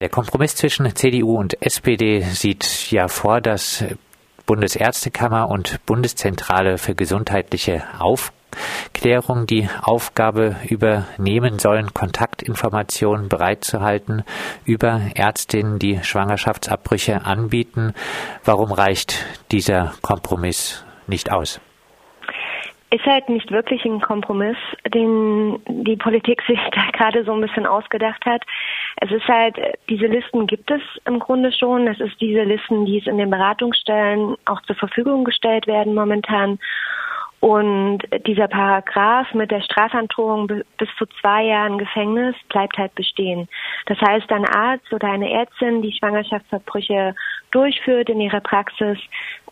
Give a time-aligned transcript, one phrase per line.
[0.00, 3.84] Der Kompromiss zwischen CDU und SPD sieht ja vor, dass
[4.46, 14.22] Bundesärztekammer und Bundeszentrale für gesundheitliche Aufklärung die Aufgabe übernehmen sollen, Kontaktinformationen bereitzuhalten
[14.64, 17.92] über Ärztinnen, die Schwangerschaftsabbrüche anbieten.
[18.44, 21.60] Warum reicht dieser Kompromiss nicht aus?
[22.90, 24.56] Ist halt nicht wirklich ein Kompromiss,
[24.94, 28.42] den die Politik sich da gerade so ein bisschen ausgedacht hat.
[28.96, 29.56] Es ist halt,
[29.88, 31.86] diese Listen gibt es im Grunde schon.
[31.86, 36.58] Es ist diese Listen, die es in den Beratungsstellen auch zur Verfügung gestellt werden momentan.
[37.40, 43.48] Und dieser Paragraph mit der Strafandrohung bis zu zwei Jahren Gefängnis bleibt halt bestehen.
[43.86, 47.14] Das heißt, ein Arzt oder eine Ärztin, die Schwangerschaftsverbrüche
[47.52, 48.98] durchführt in ihrer Praxis,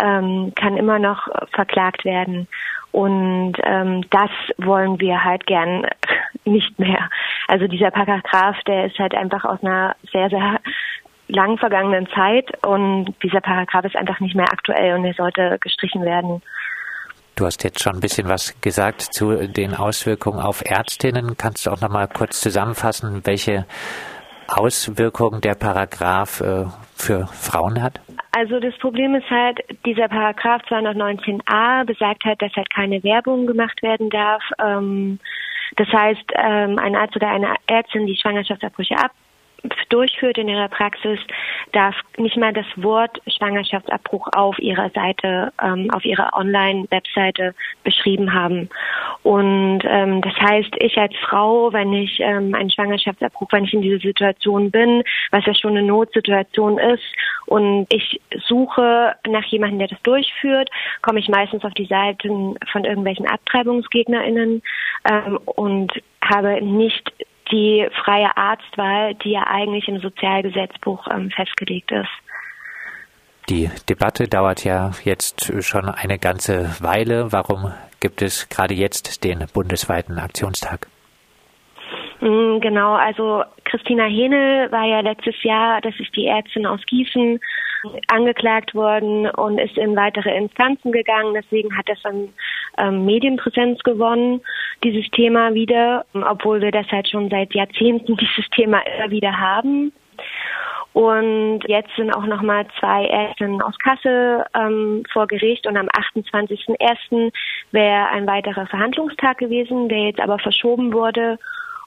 [0.00, 2.46] ähm, kann immer noch verklagt werden.
[2.92, 5.86] Und ähm, das wollen wir halt gern
[6.44, 7.08] nicht mehr.
[7.48, 10.60] Also dieser Paragraph, der ist halt einfach aus einer sehr, sehr
[11.28, 16.04] lang vergangenen Zeit und dieser Paragraph ist einfach nicht mehr aktuell und er sollte gestrichen
[16.04, 16.42] werden.
[17.34, 21.38] Du hast jetzt schon ein bisschen was gesagt zu den Auswirkungen auf Ärztinnen.
[21.38, 23.64] Kannst du auch noch mal kurz zusammenfassen, welche
[24.48, 28.00] Auswirkungen der Paragraph äh, für Frauen hat?
[28.32, 33.82] Also das Problem ist halt, dieser Paragraph 219a besagt halt, dass halt keine Werbung gemacht
[33.82, 34.42] werden darf.
[34.58, 35.18] Ähm,
[35.76, 39.12] das heißt, ähm, ein Arzt oder eine Ärztin, die Schwangerschaftsabbrüche ab
[39.88, 41.18] durchführt in ihrer Praxis,
[41.72, 47.54] darf nicht mal das Wort Schwangerschaftsabbruch auf ihrer Seite, ähm, auf ihrer Online-Webseite
[47.84, 48.68] beschrieben haben.
[49.22, 53.82] Und ähm, das heißt, ich als Frau, wenn ich ähm, einen Schwangerschaftsabbruch, wenn ich in
[53.82, 57.04] dieser Situation bin, was ja schon eine Notsituation ist,
[57.46, 60.70] und ich suche nach jemandem, der das durchführt,
[61.02, 64.62] komme ich meistens auf die Seiten von irgendwelchen AbtreibungsgegnerInnen
[65.10, 65.92] ähm, und
[66.24, 67.12] habe nicht
[67.52, 72.10] die freie Arztwahl, die ja eigentlich im Sozialgesetzbuch ähm, festgelegt ist.
[73.48, 77.32] Die Debatte dauert ja jetzt schon eine ganze Weile.
[77.32, 80.86] Warum gibt es gerade jetzt den bundesweiten Aktionstag?
[82.20, 87.40] Mm, genau, also Christina Henel war ja letztes Jahr, das ist die Ärztin aus Gießen,
[88.08, 91.34] angeklagt worden und ist in weitere Instanzen gegangen.
[91.34, 92.28] Deswegen hat es an
[92.78, 94.40] ähm, Medienpräsenz gewonnen,
[94.84, 99.92] dieses Thema wieder, obwohl wir das halt schon seit Jahrzehnten dieses Thema immer wieder haben.
[100.92, 107.32] Und jetzt sind auch nochmal zwei Ärztinnen aus Kassel ähm, vor Gericht und am 28.01.
[107.70, 111.38] wäre ein weiterer Verhandlungstag gewesen, der jetzt aber verschoben wurde.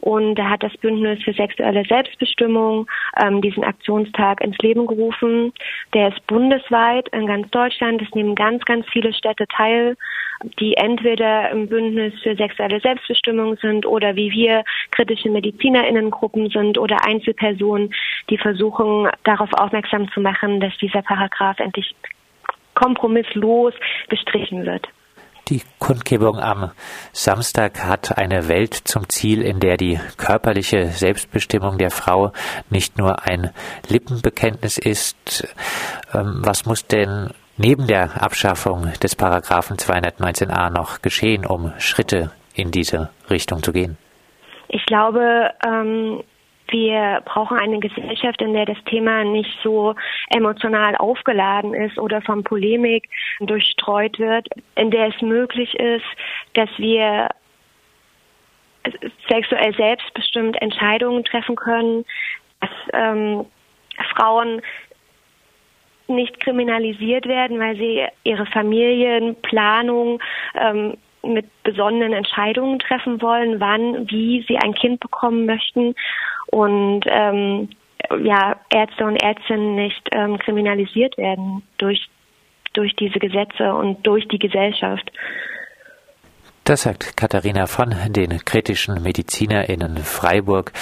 [0.00, 2.86] Und da hat das Bündnis für sexuelle Selbstbestimmung
[3.22, 5.52] ähm, diesen Aktionstag ins Leben gerufen.
[5.94, 8.02] Der ist bundesweit in ganz Deutschland.
[8.02, 9.96] Es nehmen ganz, ganz viele Städte teil,
[10.60, 17.06] die entweder im Bündnis für sexuelle Selbstbestimmung sind oder wie wir kritische Medizinerinnengruppen sind oder
[17.06, 17.94] Einzelpersonen,
[18.30, 21.94] die versuchen, darauf aufmerksam zu machen, dass dieser Paragraph endlich
[22.74, 23.72] kompromisslos
[24.08, 24.88] gestrichen wird.
[25.48, 26.70] Die Kundgebung am
[27.12, 32.32] Samstag hat eine Welt zum Ziel, in der die körperliche Selbstbestimmung der Frau
[32.70, 33.50] nicht nur ein
[33.88, 35.46] Lippenbekenntnis ist.
[36.14, 42.70] Ähm, was muss denn neben der Abschaffung des Paragraphen 219a noch geschehen, um Schritte in
[42.70, 43.98] diese Richtung zu gehen?
[44.68, 46.22] Ich glaube, ähm,
[46.74, 49.94] wir brauchen eine Gesellschaft, in der das Thema nicht so
[50.30, 53.08] emotional aufgeladen ist oder von Polemik
[53.38, 56.04] durchstreut wird, in der es möglich ist,
[56.54, 57.28] dass wir
[59.28, 62.04] sexuell selbstbestimmt Entscheidungen treffen können,
[62.60, 63.46] dass ähm,
[64.12, 64.60] Frauen
[66.08, 70.20] nicht kriminalisiert werden, weil sie ihre Familienplanung
[70.56, 75.94] ähm, mit besonderen Entscheidungen treffen wollen, wann, wie sie ein Kind bekommen möchten
[76.54, 77.68] und ähm,
[78.22, 82.08] ja, Ärzte und Ärztinnen nicht ähm, kriminalisiert werden durch,
[82.74, 85.10] durch diese Gesetze und durch die Gesellschaft.
[86.62, 90.72] Das sagt Katharina von den kritischen MedizinerInnen Freiburg.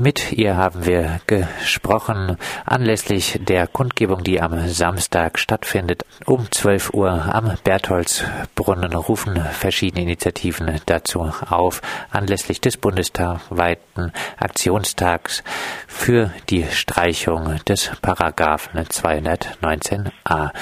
[0.00, 6.06] Mit ihr haben wir gesprochen anlässlich der Kundgebung, die am Samstag stattfindet.
[6.24, 15.44] Um 12 Uhr am Bertholdsbrunnen rufen verschiedene Initiativen dazu auf, anlässlich des bundesweiten Aktionstags
[15.86, 20.52] für die Streichung des Paragraphen 219a.